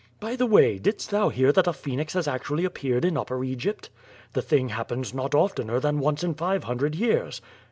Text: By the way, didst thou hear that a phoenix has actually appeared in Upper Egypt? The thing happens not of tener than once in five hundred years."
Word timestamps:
By 0.19 0.35
the 0.35 0.47
way, 0.47 0.79
didst 0.79 1.11
thou 1.11 1.29
hear 1.29 1.51
that 1.51 1.67
a 1.67 1.73
phoenix 1.73 2.13
has 2.13 2.27
actually 2.27 2.65
appeared 2.65 3.05
in 3.05 3.15
Upper 3.17 3.43
Egypt? 3.43 3.91
The 4.33 4.41
thing 4.41 4.69
happens 4.69 5.13
not 5.13 5.35
of 5.35 5.53
tener 5.53 5.79
than 5.79 5.99
once 5.99 6.23
in 6.23 6.33
five 6.33 6.63
hundred 6.63 6.95
years." 6.95 7.39